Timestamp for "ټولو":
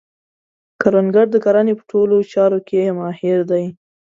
1.91-2.15